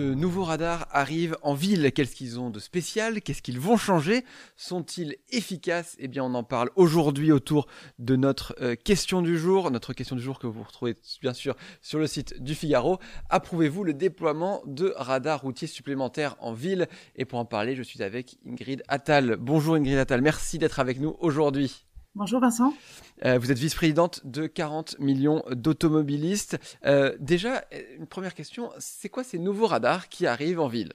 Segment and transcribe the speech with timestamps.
[0.00, 1.92] De nouveaux radars arrivent en ville.
[1.92, 3.20] Qu'est-ce qu'ils ont de spécial?
[3.20, 4.24] Qu'est-ce qu'ils vont changer?
[4.56, 5.94] Sont-ils efficaces?
[5.98, 7.66] Eh bien, on en parle aujourd'hui autour
[7.98, 9.70] de notre euh, question du jour.
[9.70, 12.98] Notre question du jour que vous retrouvez bien sûr sur le site du Figaro.
[13.28, 16.88] Approuvez-vous le déploiement de radars routiers supplémentaires en ville?
[17.16, 19.36] Et pour en parler, je suis avec Ingrid Attal.
[19.38, 21.89] Bonjour Ingrid Attal, merci d'être avec nous aujourd'hui.
[22.16, 22.72] Bonjour Vincent.
[23.24, 26.58] Euh, vous êtes vice-présidente de 40 millions d'automobilistes.
[26.84, 27.64] Euh, déjà,
[27.98, 30.92] une première question, c'est quoi ces nouveaux radars qui arrivent en ville?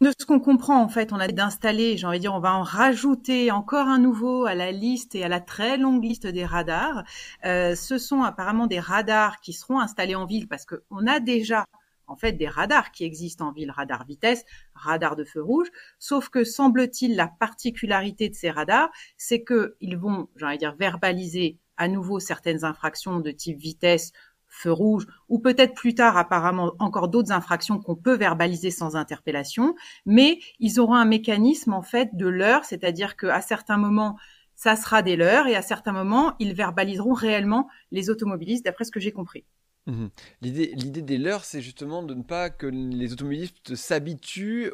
[0.00, 2.54] De ce qu'on comprend, en fait, on a d'installer, j'ai envie de dire, on va
[2.54, 6.44] en rajouter encore un nouveau à la liste et à la très longue liste des
[6.44, 7.02] radars.
[7.44, 11.66] Euh, ce sont apparemment des radars qui seront installés en ville parce qu'on a déjà
[12.06, 14.44] en fait des radars qui existent en ville, radar vitesse,
[14.74, 15.68] radar de feu rouge,
[15.98, 21.58] sauf que semble-t-il la particularité de ces radars, c'est que ils vont, j'allais dire, verbaliser
[21.76, 24.12] à nouveau certaines infractions de type vitesse,
[24.46, 29.74] feu rouge, ou peut-être plus tard apparemment encore d'autres infractions qu'on peut verbaliser sans interpellation,
[30.06, 34.16] mais ils auront un mécanisme en fait de l'heure, c'est-à-dire qu'à certains moments
[34.54, 38.92] ça sera des leurs et à certains moments ils verbaliseront réellement les automobilistes d'après ce
[38.92, 39.44] que j'ai compris.
[39.86, 40.06] Mmh
[40.40, 44.70] l'idée, l'idée des leurs, c'est justement de ne pas que les automobilistes s'habituent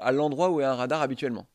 [0.00, 1.46] à l'endroit où est un radar habituellement.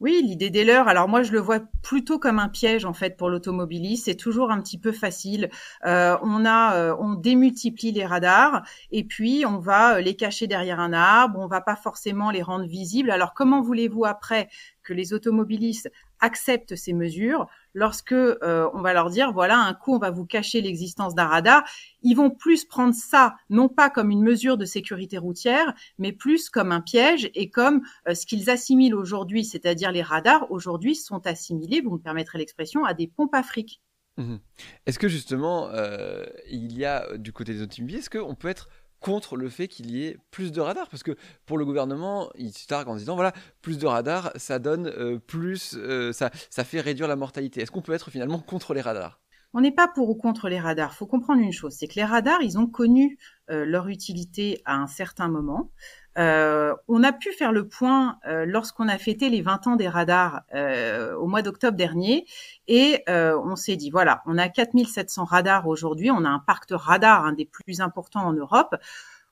[0.00, 0.88] Oui, l'idée des leurs.
[0.88, 4.06] Alors moi, je le vois plutôt comme un piège en fait pour l'automobiliste.
[4.06, 5.50] C'est toujours un petit peu facile.
[5.84, 10.46] Euh, on a, euh, on démultiplie les radars et puis on va euh, les cacher
[10.46, 11.38] derrière un arbre.
[11.38, 13.10] On va pas forcément les rendre visibles.
[13.10, 14.48] Alors comment voulez-vous après
[14.90, 15.88] que les automobilistes
[16.18, 20.26] acceptent ces mesures lorsque euh, on va leur dire voilà un coup on va vous
[20.26, 21.62] cacher l'existence d'un radar
[22.02, 26.50] ils vont plus prendre ça non pas comme une mesure de sécurité routière mais plus
[26.50, 31.24] comme un piège et comme euh, ce qu'ils assimilent aujourd'hui c'est-à-dire les radars aujourd'hui sont
[31.24, 33.80] assimilés vous me permettrez l'expression à des pompes à fric.
[34.16, 34.38] Mmh
[34.86, 38.68] est-ce que justement euh, il y a du côté des automobilistes est-ce qu'on peut être
[39.00, 41.16] contre le fait qu'il y ait plus de radars parce que
[41.46, 45.18] pour le gouvernement il se targue en disant voilà plus de radars ça donne euh,
[45.18, 48.80] plus euh, ça, ça fait réduire la mortalité est-ce qu'on peut être finalement contre les
[48.80, 49.20] radars?
[49.52, 50.94] On n'est pas pour ou contre les radars.
[50.94, 53.18] Faut comprendre une chose, c'est que les radars, ils ont connu
[53.50, 55.72] euh, leur utilité à un certain moment.
[56.18, 59.88] Euh, on a pu faire le point euh, lorsqu'on a fêté les 20 ans des
[59.88, 62.26] radars euh, au mois d'octobre dernier.
[62.68, 66.74] Et on s'est dit voilà, on a 4700 radars aujourd'hui, on a un parc de
[66.74, 68.76] radars un des plus importants en Europe.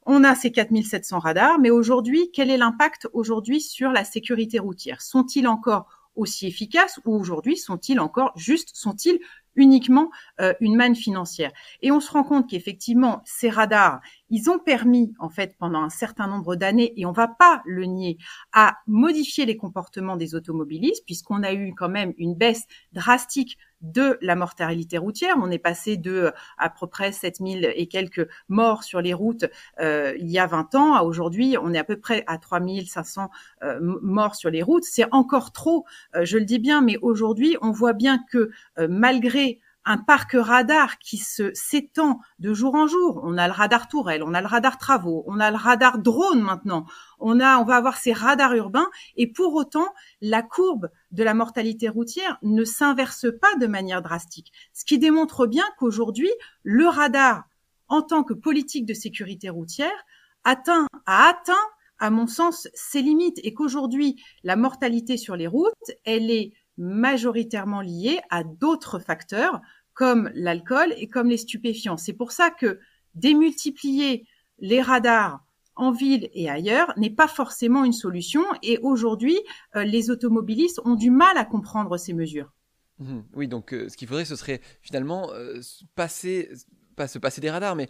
[0.06, 5.02] On a ces 4700 radars, mais aujourd'hui, quel est l'impact aujourd'hui sur la sécurité routière?
[5.02, 5.86] Sont-ils encore
[6.18, 9.18] aussi efficaces ou aujourd'hui sont-ils encore juste, sont-ils
[9.54, 10.10] uniquement
[10.40, 11.52] euh, une manne financière?
[11.82, 14.00] Et on se rend compte qu'effectivement, ces radars,
[14.30, 17.84] ils ont permis, en fait, pendant un certain nombre d'années, et on va pas le
[17.84, 18.18] nier,
[18.52, 24.18] à modifier les comportements des automobilistes, puisqu'on a eu quand même une baisse drastique de
[24.22, 25.36] la mortalité routière.
[25.40, 29.44] On est passé de à peu près 7000 et quelques morts sur les routes
[29.80, 33.30] euh, il y a 20 ans à aujourd'hui, on est à peu près à 3500
[33.62, 34.84] euh, morts sur les routes.
[34.84, 35.84] C'est encore trop,
[36.16, 38.50] euh, je le dis bien, mais aujourd'hui, on voit bien que
[38.88, 43.22] malgré un parc radar qui se s'étend de jour en jour.
[43.24, 46.42] On a le radar tourelle, on a le radar travaux, on a le radar drone
[46.42, 46.84] maintenant.
[47.18, 49.88] On a, on va avoir ces radars urbains et pour autant,
[50.20, 54.52] la courbe de la mortalité routière ne s'inverse pas de manière drastique.
[54.74, 56.30] Ce qui démontre bien qu'aujourd'hui,
[56.64, 57.44] le radar,
[57.88, 60.04] en tant que politique de sécurité routière,
[60.44, 61.54] atteint, a atteint
[61.98, 65.72] à mon sens, ses limites et qu'aujourd'hui, la mortalité sur les routes,
[66.04, 69.60] elle est majoritairement liée à d'autres facteurs
[69.98, 71.96] comme l'alcool et comme les stupéfiants.
[71.96, 72.78] C'est pour ça que
[73.16, 74.28] démultiplier
[74.60, 75.44] les radars
[75.74, 78.44] en ville et ailleurs n'est pas forcément une solution.
[78.62, 79.36] Et aujourd'hui,
[79.74, 82.52] euh, les automobilistes ont du mal à comprendre ces mesures.
[83.00, 83.18] Mmh.
[83.34, 85.60] oui, donc euh, ce qu'il faudrait, ce serait finalement euh,
[85.96, 86.48] passer,
[86.94, 87.88] pas se passer des radars, mais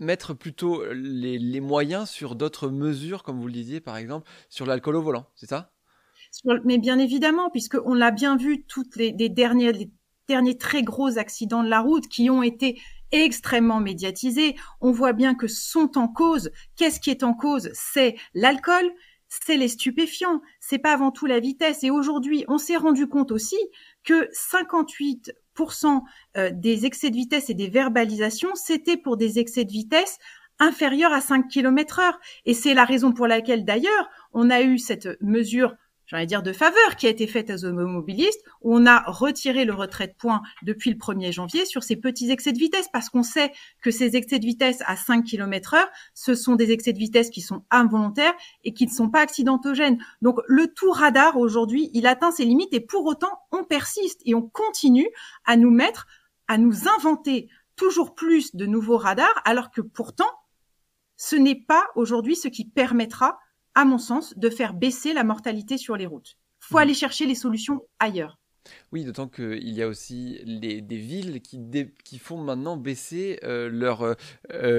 [0.00, 4.96] mettre plutôt les, moyens sur d'autres mesures, comme vous le disiez, par exemple, sur l'alcool
[4.96, 5.72] au volant, c'est ça?
[6.64, 9.72] Mais bien évidemment, puisqu'on l'a bien vu, toutes les, les dernières,
[10.28, 12.80] derniers très gros accidents de la route qui ont été
[13.10, 14.54] extrêmement médiatisés.
[14.80, 16.50] On voit bien que sont en cause.
[16.76, 17.70] Qu'est-ce qui est en cause?
[17.72, 18.92] C'est l'alcool,
[19.28, 21.82] c'est les stupéfiants, c'est pas avant tout la vitesse.
[21.82, 23.58] Et aujourd'hui, on s'est rendu compte aussi
[24.04, 25.32] que 58
[26.36, 30.18] euh, des excès de vitesse et des verbalisations, c'était pour des excès de vitesse
[30.60, 32.20] inférieurs à 5 km heure.
[32.44, 35.74] Et c'est la raison pour laquelle, d'ailleurs, on a eu cette mesure
[36.08, 39.74] j'allais dire, de faveur qui a été faite aux automobilistes, où on a retiré le
[39.74, 43.22] retrait de points depuis le 1er janvier sur ces petits excès de vitesse, parce qu'on
[43.22, 43.52] sait
[43.82, 47.30] que ces excès de vitesse à 5 km heure, ce sont des excès de vitesse
[47.30, 48.34] qui sont involontaires
[48.64, 49.98] et qui ne sont pas accidentogènes.
[50.22, 54.34] Donc, le tout radar, aujourd'hui, il atteint ses limites et pour autant, on persiste et
[54.34, 55.08] on continue
[55.44, 56.06] à nous mettre,
[56.48, 60.30] à nous inventer toujours plus de nouveaux radars, alors que pourtant,
[61.16, 63.38] ce n'est pas aujourd'hui ce qui permettra
[63.78, 66.36] à mon sens, de faire baisser la mortalité sur les routes.
[66.62, 66.80] Il faut mmh.
[66.80, 68.40] aller chercher les solutions ailleurs.
[68.90, 71.60] Oui, d'autant qu'il y a aussi des villes qui,
[72.04, 74.16] qui, font maintenant baisser euh, leur, euh,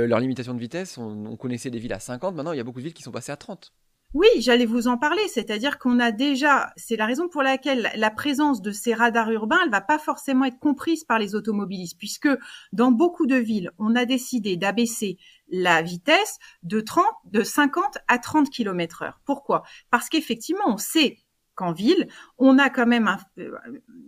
[0.05, 0.97] leur limitation de vitesse.
[0.97, 3.01] On, on, connaissait des villes à 50, maintenant il y a beaucoup de villes qui
[3.01, 3.73] sont passées à 30.
[4.15, 8.09] Oui, j'allais vous en parler, c'est-à-dire qu'on a déjà, c'est la raison pour laquelle la
[8.09, 12.29] présence de ces radars urbains, elle va pas forcément être comprise par les automobilistes, puisque
[12.73, 15.19] dans beaucoup de villes, on a décidé d'abaisser
[15.49, 19.19] la vitesse de 30, de 50 à 30 km heure.
[19.25, 19.63] Pourquoi?
[19.89, 21.17] Parce qu'effectivement, on sait
[21.61, 22.07] en ville,
[22.37, 23.51] on a quand même un, euh,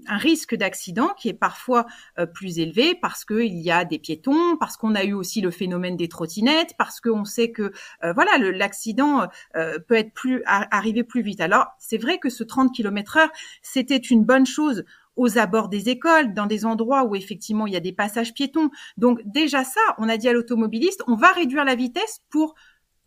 [0.08, 1.86] risque d'accident qui est parfois
[2.20, 5.52] euh, plus élevé parce qu'il y a des piétons, parce qu'on a eu aussi le
[5.52, 7.72] phénomène des trottinettes, parce qu'on sait que
[8.04, 11.42] euh, voilà l'accident peut être plus arriver plus vite.
[11.42, 13.30] Alors c'est vrai que ce 30 km/h
[13.62, 14.84] c'était une bonne chose
[15.22, 18.72] aux abords des écoles, dans des endroits où effectivement il y a des passages piétons.
[18.98, 22.56] Donc déjà ça, on a dit à l'automobiliste, on va réduire la vitesse pour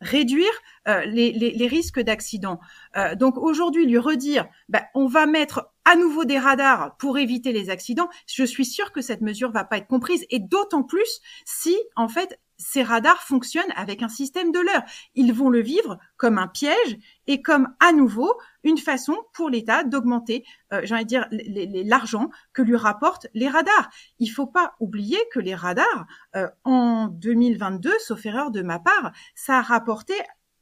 [0.00, 0.52] réduire
[0.86, 2.60] euh, les, risques d'accident.
[2.96, 7.52] Euh, donc aujourd'hui, lui redire, bah, on va mettre à nouveau des radars pour éviter
[7.52, 11.20] les accidents, je suis sûre que cette mesure va pas être comprise, et d'autant plus
[11.44, 14.82] si, en fait, ces radars fonctionnent avec un système de l'heure.
[15.14, 19.84] Ils vont le vivre comme un piège et comme à nouveau une façon pour l'État
[19.84, 23.90] d'augmenter, euh, j'ai dire, l'argent que lui rapportent les radars.
[24.18, 26.06] Il faut pas oublier que les radars,
[26.36, 30.14] euh, en 2022, sauf erreur de ma part, ça a rapporté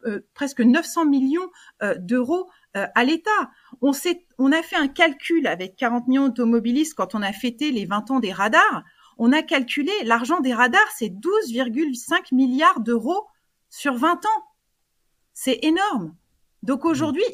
[0.04, 1.50] euh, presque 900 millions
[1.82, 3.50] euh, d'euros à l'État.
[3.82, 3.92] On,
[4.38, 8.10] on a fait un calcul avec 40 millions d'automobilistes quand on a fêté les 20
[8.10, 8.82] ans des radars
[9.18, 13.26] on a calculé l'argent des radars, c'est 12,5 milliards d'euros
[13.68, 14.44] sur 20 ans.
[15.32, 16.14] C'est énorme.
[16.62, 17.24] Donc aujourd'hui,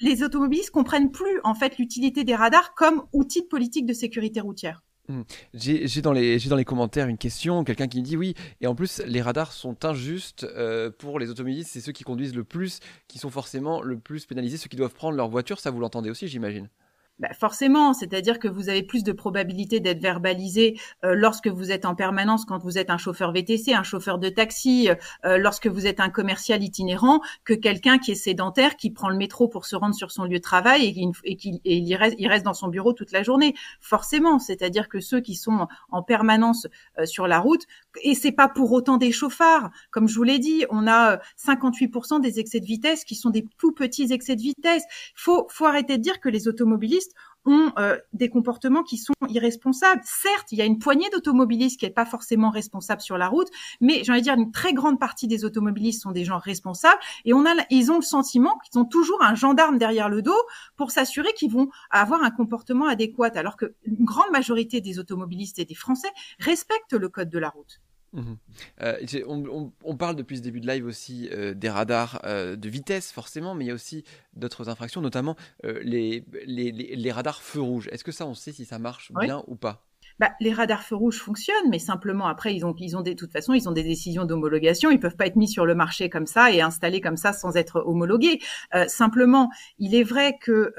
[0.00, 4.40] les automobilistes comprennent plus en fait l'utilité des radars comme outil de politique de sécurité
[4.40, 4.82] routière.
[5.08, 5.22] Hmm.
[5.54, 8.74] J'ai dans, les, dans les commentaires une question, quelqu'un qui me dit oui, et en
[8.74, 12.80] plus les radars sont injustes euh, pour les automobilistes, c'est ceux qui conduisent le plus,
[13.06, 16.10] qui sont forcément le plus pénalisés, ceux qui doivent prendre leur voiture, ça vous l'entendez
[16.10, 16.68] aussi j'imagine?
[17.18, 21.86] Bah forcément, c'est-à-dire que vous avez plus de probabilité d'être verbalisé euh, lorsque vous êtes
[21.86, 24.90] en permanence quand vous êtes un chauffeur VTC, un chauffeur de taxi,
[25.24, 29.16] euh, lorsque vous êtes un commercial itinérant, que quelqu'un qui est sédentaire, qui prend le
[29.16, 32.28] métro pour se rendre sur son lieu de travail et, qui, et il, reste, il
[32.28, 33.54] reste dans son bureau toute la journée.
[33.80, 36.66] Forcément, c'est-à-dire que ceux qui sont en permanence
[36.98, 37.62] euh, sur la route,
[38.02, 42.20] et c'est pas pour autant des chauffards, comme je vous l'ai dit, on a 58%
[42.20, 44.84] des excès de vitesse qui sont des tout petits excès de vitesse.
[45.14, 47.05] Faut, faut arrêter de dire que les automobilistes
[47.46, 50.02] ont euh, des comportements qui sont irresponsables.
[50.04, 53.48] Certes, il y a une poignée d'automobilistes qui n'est pas forcément responsable sur la route,
[53.80, 57.44] mais j'ai dire une très grande partie des automobilistes sont des gens responsables et on
[57.46, 60.40] a, ils ont le sentiment qu'ils ont toujours un gendarme derrière le dos
[60.76, 65.58] pour s'assurer qu'ils vont avoir un comportement adéquat, alors que une grande majorité des automobilistes
[65.58, 67.80] et des Français respectent le code de la route.
[68.16, 68.38] Mhm.
[68.82, 73.12] Euh, on, parle depuis ce début de live aussi euh, des radars euh, de vitesse,
[73.12, 74.04] forcément, mais il y a aussi
[74.34, 77.88] d'autres infractions, notamment les, les, radars feu rouge.
[77.92, 79.84] Est-ce que ça, on sait si ça marche bien ou pas?
[80.18, 83.18] Bah, les radars feu rouge fonctionnent, mais simplement après, ils ont, ils ont des, de
[83.18, 84.90] toute façon, ils ont des décisions d'homologation.
[84.90, 87.56] Ils peuvent pas être mis sur le marché comme ça et installés comme ça sans
[87.56, 88.40] être homologués.
[88.86, 90.72] simplement, il est vrai que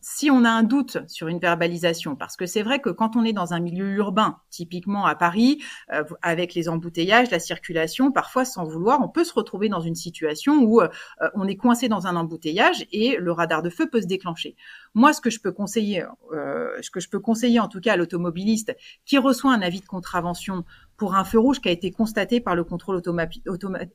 [0.00, 3.24] si on a un doute sur une verbalisation, parce que c'est vrai que quand on
[3.24, 8.44] est dans un milieu urbain, typiquement à Paris, euh, avec les embouteillages, la circulation, parfois
[8.44, 10.88] sans vouloir, on peut se retrouver dans une situation où euh,
[11.34, 14.56] on est coincé dans un embouteillage et le radar de feu peut se déclencher.
[14.94, 17.92] Moi, ce que je peux conseiller, euh, ce que je peux conseiller en tout cas
[17.92, 20.64] à l'automobiliste qui reçoit un avis de contravention
[21.00, 23.00] pour un feu rouge qui a été constaté par le contrôle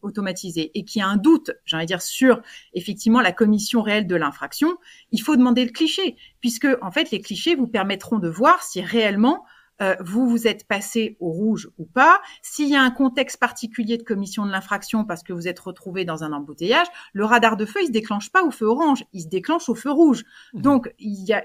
[0.02, 2.42] automatisé et qui a un doute, j'allais dire, sur
[2.74, 4.76] effectivement la commission réelle de l'infraction,
[5.12, 8.82] il faut demander le cliché, puisque en fait les clichés vous permettront de voir si
[8.82, 9.46] réellement
[9.82, 12.22] euh, vous vous êtes passé au rouge ou pas.
[12.42, 16.06] S'il y a un contexte particulier de commission de l'infraction parce que vous êtes retrouvé
[16.06, 19.22] dans un embouteillage, le radar de feu, il se déclenche pas au feu orange, il
[19.22, 20.24] se déclenche au feu rouge.
[20.54, 20.62] Mmh.
[20.62, 21.44] Donc, il y a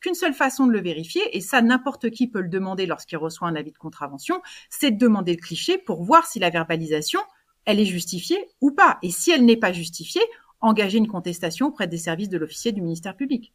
[0.00, 3.48] qu'une seule façon de le vérifier, et ça, n'importe qui peut le demander lorsqu'il reçoit
[3.48, 4.40] un avis de contravention,
[4.70, 7.20] c'est de demander le cliché pour voir si la verbalisation,
[7.64, 8.98] elle est justifiée ou pas.
[9.02, 10.22] Et si elle n'est pas justifiée,
[10.60, 13.52] engager une contestation auprès des services de l'officier du ministère public.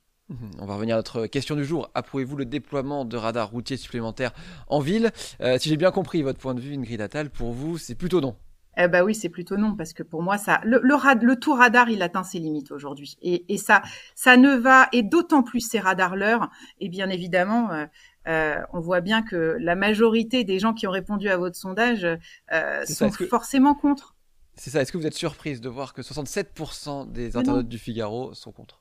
[0.59, 1.89] On va revenir à notre question du jour.
[1.93, 4.33] Approuvez-vous le déploiement de radars routiers supplémentaires
[4.67, 5.11] en ville?
[5.41, 8.21] Euh, Si j'ai bien compris votre point de vue, Ingrid Attal, pour vous, c'est plutôt
[8.21, 8.35] non.
[8.77, 11.89] eh ben oui, c'est plutôt non parce que pour moi ça, le, le, tout radar,
[11.89, 13.81] il atteint ses limites aujourd'hui et, et, ça,
[14.15, 16.49] ça ne va et d'autant plus ces radars l'heure.
[16.79, 17.85] Et bien évidemment, euh,
[18.27, 22.07] euh, on voit bien que la majorité des gens qui ont répondu à votre sondage
[22.53, 24.15] euh, sont forcément contre.
[24.55, 24.81] C'est ça.
[24.81, 28.80] Est-ce que vous êtes surprise de voir que 67% des internautes du Figaro sont contre?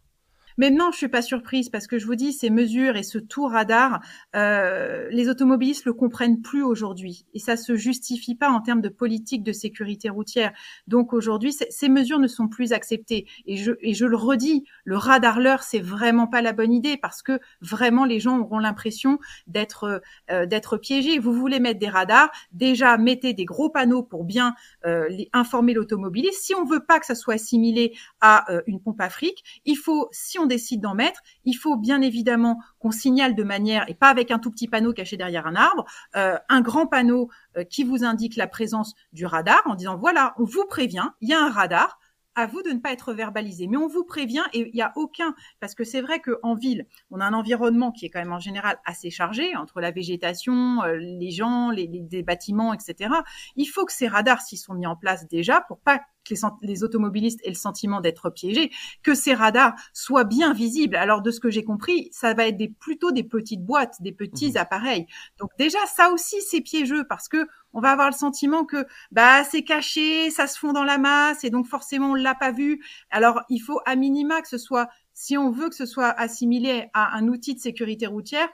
[0.61, 3.17] Mais non, je suis pas surprise parce que je vous dis, ces mesures et ce
[3.17, 4.03] tout radar,
[4.37, 8.91] euh, les automobilistes le comprennent plus aujourd'hui et ça se justifie pas en termes de
[8.91, 10.53] politique de sécurité routière.
[10.87, 14.99] Donc aujourd'hui, ces mesures ne sont plus acceptées et je, et je le redis, le
[14.99, 19.19] radar l'heure, c'est vraiment pas la bonne idée parce que vraiment les gens auront l'impression
[19.47, 21.19] d'être euh, d'être piégés.
[21.19, 25.73] Vous voulez mettre des radars, déjà mettez des gros panneaux pour bien euh, les, informer
[25.73, 26.43] l'automobiliste.
[26.43, 29.77] Si on veut pas que ça soit assimilé à euh, une pompe à fric, il
[29.77, 33.95] faut si on décide d'en mettre, il faut bien évidemment qu'on signale de manière, et
[33.95, 37.65] pas avec un tout petit panneau caché derrière un arbre, euh, un grand panneau euh,
[37.65, 41.33] qui vous indique la présence du radar en disant, voilà, on vous prévient, il y
[41.33, 41.99] a un radar,
[42.37, 43.67] à vous de ne pas être verbalisé.
[43.67, 46.87] Mais on vous prévient et il n'y a aucun, parce que c'est vrai qu'en ville,
[47.11, 50.83] on a un environnement qui est quand même en général assez chargé entre la végétation,
[50.83, 53.11] euh, les gens, les, les, bâtiments, etc.
[53.57, 56.85] Il faut que ces radars s'y sont mis en place déjà pour pas que les,
[56.85, 58.71] automobilistes aient le sentiment d'être piégés,
[59.03, 60.97] que ces radars soient bien visibles.
[60.97, 64.13] Alors de ce que j'ai compris, ça va être des, plutôt des petites boîtes, des
[64.13, 65.07] petits mmh appareils.
[65.39, 69.45] Donc déjà ça aussi c'est piégeux parce que on va avoir le sentiment que bah
[69.45, 72.83] c'est caché, ça se fond dans la masse et donc forcément on l'a pas vu.
[73.11, 76.89] Alors il faut à minima que ce soit si on veut que ce soit assimilé
[76.95, 78.49] à un outil de sécurité routière,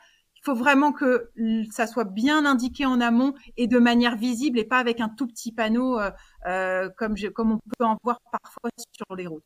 [0.47, 1.29] faut vraiment que
[1.71, 5.27] ça soit bien indiqué en amont et de manière visible et pas avec un tout
[5.27, 6.11] petit panneau euh,
[6.47, 9.43] euh, comme, je, comme on peut en voir parfois sur les routes.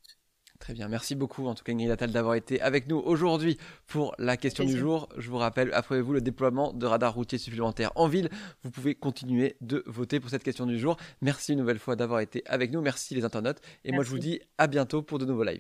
[0.59, 4.15] Très bien, merci beaucoup en tout cas Ingrid Attal d'avoir été avec nous aujourd'hui pour
[4.19, 5.09] la question du jour.
[5.17, 8.29] Je vous rappelle, après vous le déploiement de radars routiers supplémentaires en ville.
[8.63, 10.99] Vous pouvez continuer de voter pour cette question du jour.
[11.23, 12.83] Merci une nouvelle fois d'avoir été avec nous.
[12.83, 13.63] Merci les internautes.
[13.87, 15.59] Et moi je vous dis à bientôt pour de nouveaux lives.